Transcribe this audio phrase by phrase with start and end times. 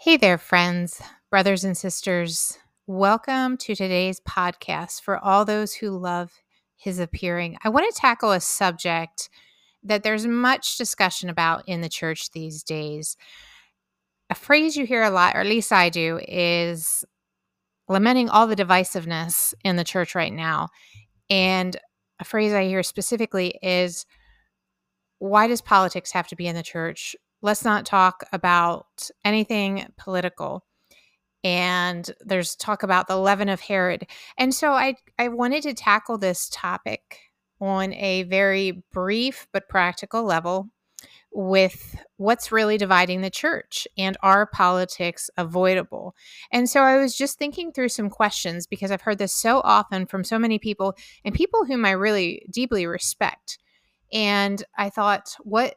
[0.00, 2.56] Hey there, friends, brothers, and sisters.
[2.86, 6.30] Welcome to today's podcast for all those who love
[6.76, 7.56] his appearing.
[7.64, 9.28] I want to tackle a subject
[9.82, 13.16] that there's much discussion about in the church these days.
[14.30, 17.04] A phrase you hear a lot, or at least I do, is
[17.88, 20.68] lamenting all the divisiveness in the church right now.
[21.28, 21.76] And
[22.20, 24.06] a phrase I hear specifically is
[25.18, 27.16] why does politics have to be in the church?
[27.42, 30.64] Let's not talk about anything political.
[31.44, 34.06] And there's talk about the leaven of herod.
[34.36, 37.20] And so i i wanted to tackle this topic
[37.60, 40.68] on a very brief but practical level
[41.30, 46.16] with what's really dividing the church and are politics avoidable?
[46.50, 50.06] And so i was just thinking through some questions because i've heard this so often
[50.06, 53.58] from so many people and people whom i really deeply respect.
[54.12, 55.74] And i thought what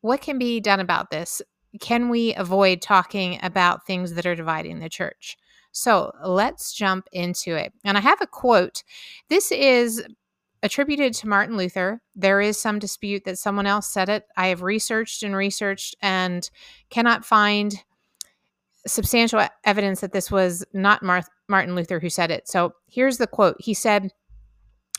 [0.00, 1.42] what can be done about this?
[1.80, 5.36] Can we avoid talking about things that are dividing the church?
[5.72, 7.72] So let's jump into it.
[7.84, 8.82] And I have a quote.
[9.28, 10.02] This is
[10.62, 12.00] attributed to Martin Luther.
[12.14, 14.24] There is some dispute that someone else said it.
[14.36, 16.48] I have researched and researched and
[16.88, 17.74] cannot find
[18.86, 22.48] substantial evidence that this was not Martin Luther who said it.
[22.48, 24.12] So here's the quote He said,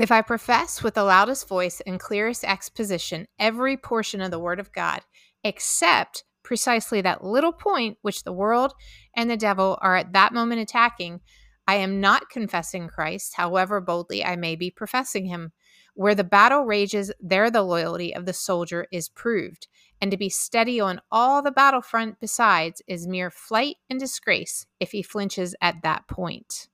[0.00, 4.58] if I profess with the loudest voice and clearest exposition every portion of the Word
[4.58, 5.02] of God,
[5.44, 8.72] except precisely that little point which the world
[9.14, 11.20] and the devil are at that moment attacking,
[11.68, 15.52] I am not confessing Christ, however boldly I may be professing him.
[15.94, 19.68] Where the battle rages, there the loyalty of the soldier is proved.
[20.00, 24.92] And to be steady on all the battlefront besides is mere flight and disgrace if
[24.92, 26.68] he flinches at that point.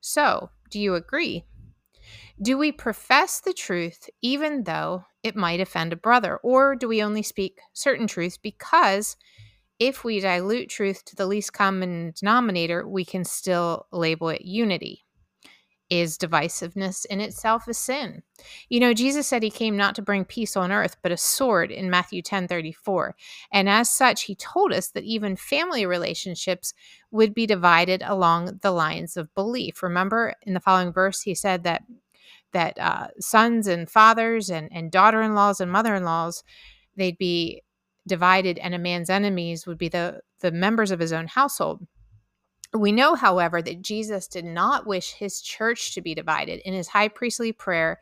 [0.00, 1.44] So, do you agree?
[2.40, 6.36] Do we profess the truth even though it might offend a brother?
[6.42, 9.16] Or do we only speak certain truths because
[9.78, 15.04] if we dilute truth to the least common denominator, we can still label it unity?
[15.88, 18.22] Is divisiveness in itself a sin?
[18.68, 21.70] You know, Jesus said he came not to bring peace on earth, but a sword
[21.70, 23.14] in Matthew 10 34.
[23.52, 26.74] And as such, he told us that even family relationships
[27.12, 29.82] would be divided along the lines of belief.
[29.82, 31.82] Remember in the following verse, he said that
[32.56, 36.42] that uh, sons and fathers and, and daughter-in-laws and mother-in-laws
[36.96, 37.62] they'd be
[38.08, 41.86] divided and a man's enemies would be the the members of his own household.
[42.72, 46.88] We know however that jesus did not wish his church to be divided in his
[46.88, 48.00] high priestly prayer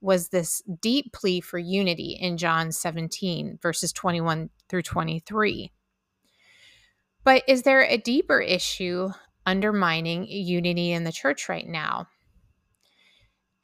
[0.00, 5.72] was this deep plea for unity in john 17 verses 21 through 23
[7.24, 9.10] but is there a deeper issue
[9.46, 12.06] undermining unity in the church right now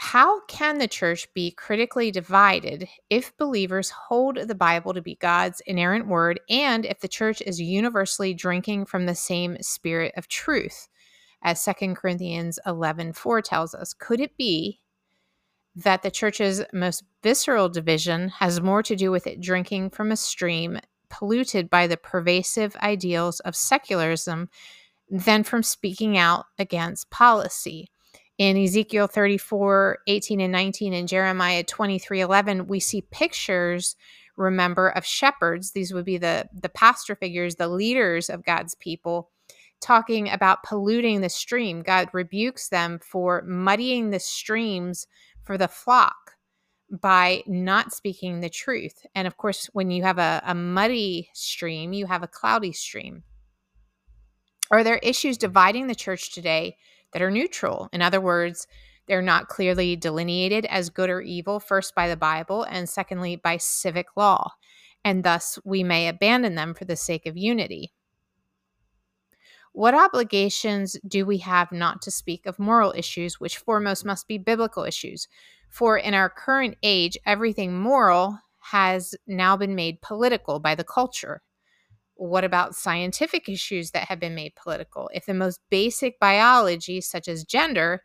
[0.01, 5.61] how can the church be critically divided if believers hold the Bible to be God's
[5.67, 10.89] inerrant word and if the church is universally drinking from the same spirit of truth?
[11.43, 14.79] As 2 Corinthians 11 4 tells us, could it be
[15.75, 20.17] that the church's most visceral division has more to do with it drinking from a
[20.17, 20.79] stream
[21.11, 24.49] polluted by the pervasive ideals of secularism
[25.11, 27.91] than from speaking out against policy?
[28.39, 33.97] In Ezekiel 34, 18 and 19 and Jeremiah 23, 11, we see pictures,
[34.37, 35.73] remember, of shepherds.
[35.73, 39.31] These would be the, the pastor figures, the leaders of God's people,
[39.81, 41.83] talking about polluting the stream.
[41.83, 45.09] God rebukes them for muddying the streams
[45.43, 46.37] for the flock
[46.91, 49.05] by not speaking the truth.
[49.17, 53.25] And of course, when you have a, a muddy stream, you have a cloudy stream.
[54.71, 56.77] Are there issues dividing the church today
[57.13, 57.89] that are neutral.
[57.93, 58.67] In other words,
[59.07, 63.57] they're not clearly delineated as good or evil, first by the Bible, and secondly by
[63.57, 64.53] civic law,
[65.05, 67.93] and thus we may abandon them for the sake of unity.
[69.73, 74.37] What obligations do we have not to speak of moral issues, which foremost must be
[74.37, 75.29] biblical issues?
[75.71, 81.43] For in our current age, everything moral has now been made political by the culture.
[82.19, 85.09] What about scientific issues that have been made political?
[85.15, 88.03] If the most basic biology, such as gender,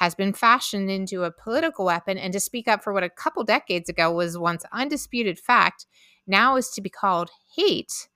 [0.00, 3.44] has been fashioned into a political weapon, and to speak up for what a couple
[3.44, 5.86] decades ago was once undisputed fact,
[6.26, 8.08] now is to be called hate,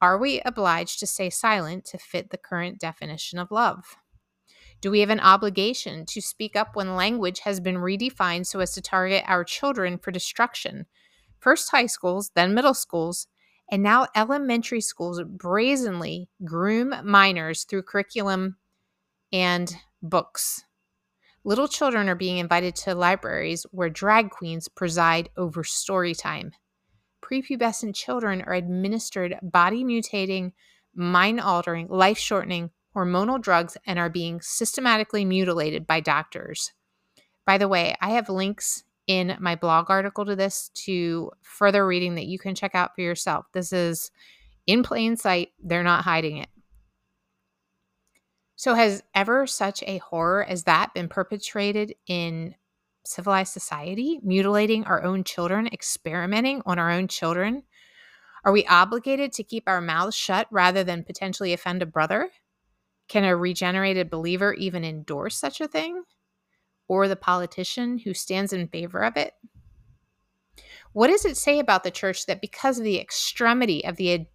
[0.00, 3.96] are we obliged to stay silent to fit the current definition of love?
[4.80, 8.72] Do we have an obligation to speak up when language has been redefined so as
[8.72, 10.86] to target our children for destruction?
[11.38, 13.26] First high schools, then middle schools,
[13.70, 18.56] and now elementary schools brazenly groom minors through curriculum
[19.32, 20.64] and books.
[21.44, 26.52] Little children are being invited to libraries where drag queens preside over story time.
[27.22, 30.52] Prepubescent children are administered body mutating
[30.94, 36.72] mind altering, life shortening, hormonal drugs and are being systematically mutilated by doctors.
[37.44, 42.16] By the way, I have links in my blog article to this to further reading
[42.16, 43.46] that you can check out for yourself.
[43.52, 44.10] This is
[44.66, 46.48] in plain sight, they're not hiding it.
[48.56, 52.54] So, has ever such a horror as that been perpetrated in
[53.04, 57.62] civilized society, mutilating our own children, experimenting on our own children?
[58.44, 62.30] Are we obligated to keep our mouths shut rather than potentially offend a brother?
[63.08, 66.02] Can a regenerated believer even endorse such a thing?
[66.88, 69.32] Or the politician who stands in favor of it?
[70.92, 74.26] What does it say about the church that because of the extremity of the,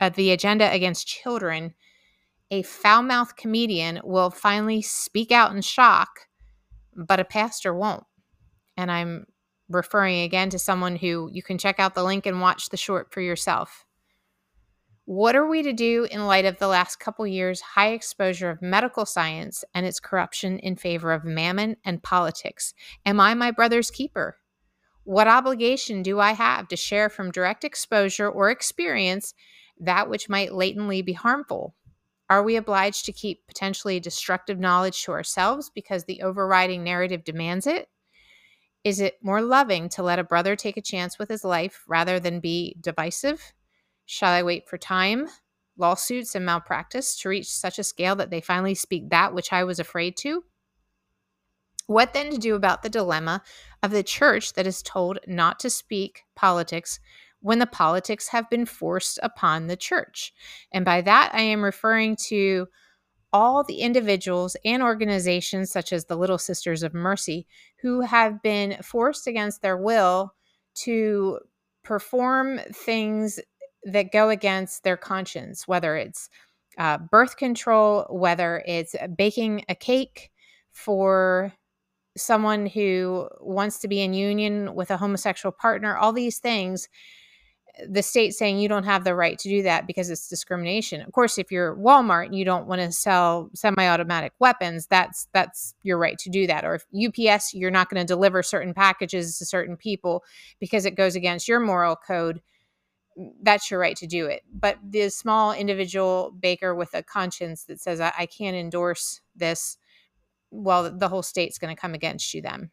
[0.00, 1.74] of the agenda against children,
[2.50, 6.28] a foul mouthed comedian will finally speak out in shock,
[6.94, 8.04] but a pastor won't?
[8.76, 9.26] And I'm
[9.68, 13.12] referring again to someone who you can check out the link and watch the short
[13.12, 13.86] for yourself.
[15.12, 18.62] What are we to do in light of the last couple years' high exposure of
[18.62, 22.72] medical science and its corruption in favor of mammon and politics?
[23.04, 24.38] Am I my brother's keeper?
[25.04, 29.34] What obligation do I have to share from direct exposure or experience
[29.78, 31.74] that which might latently be harmful?
[32.30, 37.66] Are we obliged to keep potentially destructive knowledge to ourselves because the overriding narrative demands
[37.66, 37.90] it?
[38.82, 42.18] Is it more loving to let a brother take a chance with his life rather
[42.18, 43.52] than be divisive?
[44.06, 45.28] Shall I wait for time,
[45.76, 49.64] lawsuits, and malpractice to reach such a scale that they finally speak that which I
[49.64, 50.44] was afraid to?
[51.86, 53.42] What then to do about the dilemma
[53.82, 57.00] of the church that is told not to speak politics
[57.40, 60.32] when the politics have been forced upon the church?
[60.72, 62.68] And by that, I am referring to
[63.32, 67.46] all the individuals and organizations, such as the Little Sisters of Mercy,
[67.80, 70.34] who have been forced against their will
[70.74, 71.38] to
[71.82, 73.40] perform things
[73.84, 76.28] that go against their conscience, whether it's
[76.78, 80.30] uh, birth control, whether it's baking a cake
[80.70, 81.52] for
[82.16, 86.88] someone who wants to be in union with a homosexual partner, all these things
[87.88, 91.00] the state saying you don't have the right to do that because it's discrimination.
[91.00, 95.74] Of course, if you're Walmart and you don't want to sell semi-automatic weapons, that's that's
[95.82, 96.64] your right to do that.
[96.64, 100.22] Or if UPS, you're not going to deliver certain packages to certain people
[100.60, 102.42] because it goes against your moral code
[103.42, 104.42] that's your right to do it.
[104.52, 109.78] But the small individual baker with a conscience that says, I, I can't endorse this,
[110.50, 112.70] well, the whole state's going to come against you then.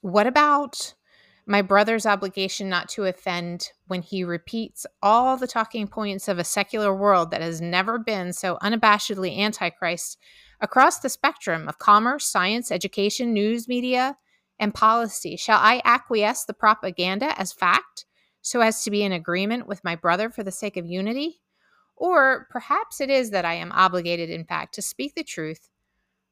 [0.00, 0.94] What about
[1.46, 6.44] my brother's obligation not to offend when he repeats all the talking points of a
[6.44, 10.18] secular world that has never been so unabashedly antichrist
[10.60, 14.18] across the spectrum of commerce, science, education, news media,
[14.58, 15.36] and policy.
[15.36, 18.06] Shall I acquiesce the propaganda as fact
[18.40, 21.40] so as to be in agreement with my brother for the sake of unity?
[21.96, 25.68] Or perhaps it is that I am obligated, in fact, to speak the truth,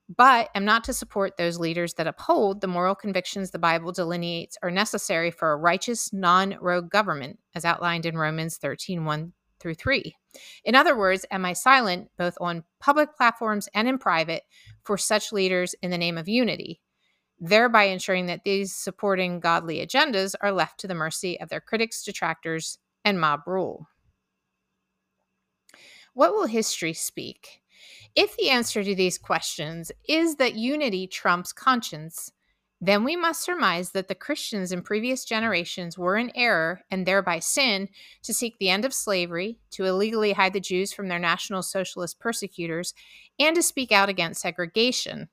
[0.08, 4.56] but am not to support those leaders that uphold the moral convictions the Bible delineates
[4.62, 9.74] are necessary for a righteous, non rogue government, as outlined in Romans 13 1 through
[9.74, 10.14] 3.
[10.64, 14.42] In other words, am I silent both on public platforms and in private
[14.84, 16.80] for such leaders in the name of unity?
[17.38, 22.02] Thereby ensuring that these supporting godly agendas are left to the mercy of their critics,
[22.02, 23.88] detractors, and mob rule.
[26.14, 27.60] What will history speak?
[28.14, 32.32] If the answer to these questions is that unity trumps conscience,
[32.80, 37.38] then we must surmise that the Christians in previous generations were in error and thereby
[37.38, 37.88] sin
[38.22, 42.18] to seek the end of slavery, to illegally hide the Jews from their National Socialist
[42.18, 42.94] persecutors,
[43.38, 45.28] and to speak out against segregation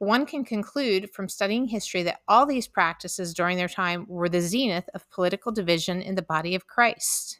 [0.00, 4.40] one can conclude from studying history that all these practices during their time were the
[4.40, 7.38] zenith of political division in the body of Christ.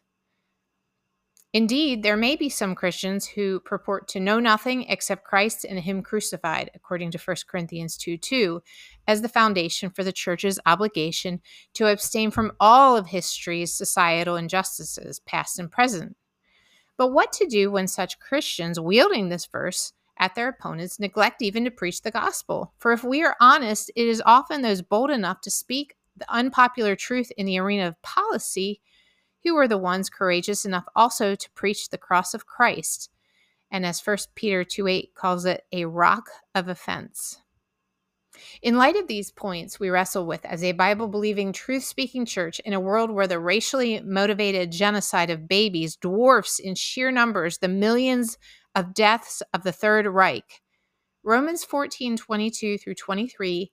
[1.55, 6.03] Indeed, there may be some Christians who purport to know nothing except Christ and Him
[6.03, 8.63] crucified, according to 1 Corinthians 2 2,
[9.09, 11.41] as the foundation for the church's obligation
[11.75, 16.15] to abstain from all of history's societal injustices, past and present.
[16.99, 21.65] But what to do when such Christians wielding this verse at their opponents neglect even
[21.65, 22.75] to preach the gospel.
[22.79, 26.95] For if we are honest, it is often those bold enough to speak the unpopular
[26.95, 28.81] truth in the arena of policy
[29.43, 33.09] who are the ones courageous enough also to preach the cross of Christ.
[33.71, 37.41] And as 1 Peter 2 8 calls it, a rock of offense.
[38.63, 42.61] In light of these points, we wrestle with as a Bible believing, truth speaking church
[42.61, 47.69] in a world where the racially motivated genocide of babies dwarfs in sheer numbers the
[47.69, 48.39] millions
[48.75, 50.63] of deaths of the Third Reich.
[51.23, 53.71] Romans 14 22 through 23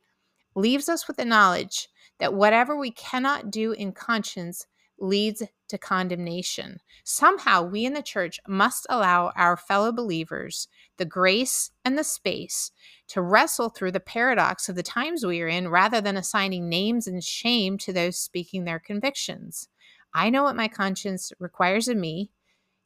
[0.56, 1.88] leaves us with the knowledge
[2.20, 4.66] that whatever we cannot do in conscience
[5.00, 6.80] leads to condemnation.
[7.04, 12.72] Somehow, we in the church must allow our fellow believers the grace and the space
[13.10, 17.08] to wrestle through the paradox of the times we are in rather than assigning names
[17.08, 19.70] and shame to those speaking their convictions.
[20.14, 22.32] I know what my conscience requires of me.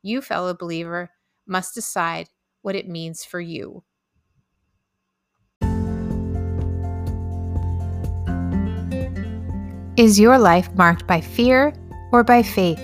[0.01, 1.11] You, fellow believer,
[1.51, 2.29] must decide
[2.61, 3.83] what it means for you.
[9.97, 11.73] Is your life marked by fear
[12.11, 12.79] or by faith?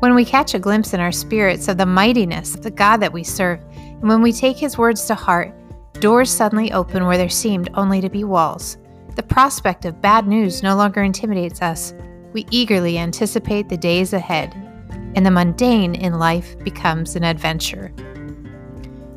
[0.00, 3.12] When we catch a glimpse in our spirits of the mightiness of the God that
[3.12, 5.54] we serve, and when we take his words to heart,
[5.94, 8.76] doors suddenly open where there seemed only to be walls.
[9.16, 11.94] The prospect of bad news no longer intimidates us.
[12.34, 14.54] We eagerly anticipate the days ahead,
[15.16, 17.92] and the mundane in life becomes an adventure.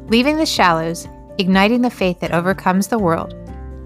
[0.07, 3.35] Leaving the shallows, igniting the faith that overcomes the world,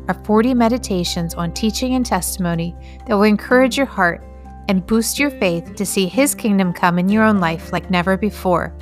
[0.08, 2.76] are 40 meditations on teaching and testimony
[3.08, 4.24] that will encourage your heart
[4.70, 8.16] and boost your faith to see His kingdom come in your own life like never
[8.16, 8.74] before.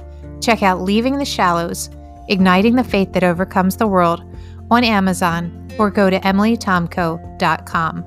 [0.42, 1.90] Check out Leaving the Shallows,
[2.28, 4.24] Igniting the Faith That Overcomes the World
[4.70, 8.06] on Amazon or go to emilytomko.com.